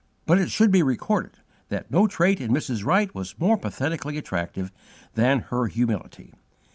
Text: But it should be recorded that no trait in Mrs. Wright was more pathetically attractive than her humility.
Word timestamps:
But 0.25 0.39
it 0.39 0.49
should 0.49 0.71
be 0.71 0.81
recorded 0.81 1.37
that 1.69 1.91
no 1.91 2.07
trait 2.07 2.41
in 2.41 2.49
Mrs. 2.49 2.83
Wright 2.83 3.13
was 3.13 3.37
more 3.37 3.55
pathetically 3.55 4.17
attractive 4.17 4.71
than 5.13 5.41
her 5.51 5.67
humility. 5.67 6.33